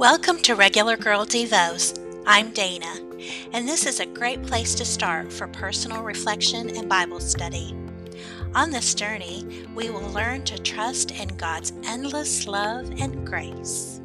[0.00, 1.94] Welcome to Regular Girl Devos.
[2.24, 2.90] I'm Dana,
[3.52, 7.76] and this is a great place to start for personal reflection and Bible study.
[8.54, 14.00] On this journey, we will learn to trust in God's endless love and grace.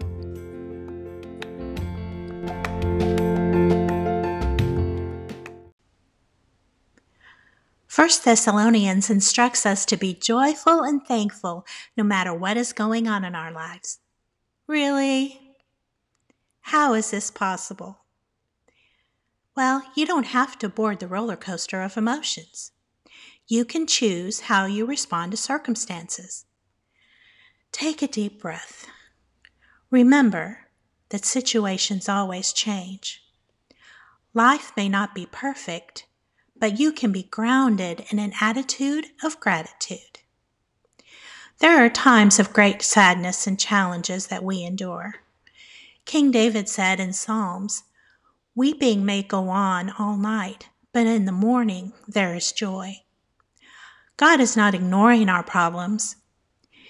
[7.88, 11.66] First Thessalonians instructs us to be joyful and thankful
[11.96, 14.00] no matter what is going on in our lives.
[14.68, 15.45] Really?
[16.86, 17.98] How is this possible?
[19.56, 22.74] Well, you don't have to board the roller coaster of emotions.
[23.48, 26.46] You can choose how you respond to circumstances.
[27.72, 28.86] Take a deep breath.
[29.90, 30.68] Remember
[31.10, 33.24] that situations always change.
[34.36, 36.06] Life may not be perfect,
[36.56, 40.20] but you can be grounded in an attitude of gratitude.
[41.58, 45.25] There are times of great sadness and challenges that we endure.
[46.06, 47.84] King David said in Psalms,
[48.54, 53.02] Weeping may go on all night, but in the morning there is joy.
[54.18, 56.16] God is not ignoring our problems.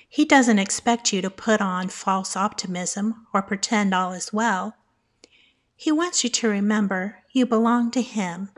[0.08, 4.76] He doesn't expect you to put on false optimism or pretend all is well.
[5.76, 8.50] He wants you to remember you belong to Him.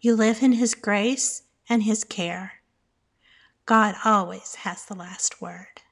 [0.00, 2.54] You live in His grace and His care.
[3.66, 5.82] God always has the last word.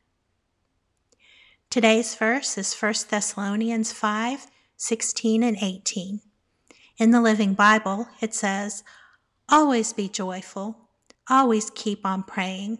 [1.70, 4.46] Today's verse is 1 Thessalonians 5
[4.78, 6.20] 16 and 18.
[6.96, 8.82] In the Living Bible, it says,
[9.50, 10.88] Always be joyful,
[11.28, 12.78] always keep on praying.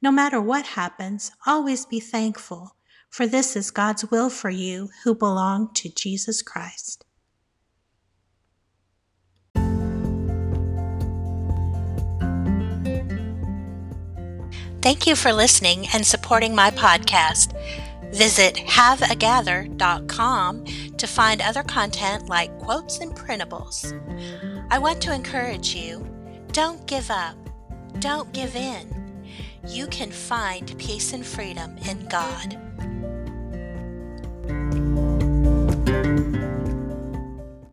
[0.00, 2.76] No matter what happens, always be thankful,
[3.10, 7.04] for this is God's will for you who belong to Jesus Christ.
[14.80, 17.52] Thank you for listening and supporting my podcast.
[18.12, 20.64] Visit haveagather.com
[20.96, 23.98] to find other content like quotes and printables.
[24.70, 26.06] I want to encourage you
[26.52, 27.36] don't give up,
[28.00, 29.24] don't give in.
[29.66, 32.58] You can find peace and freedom in God.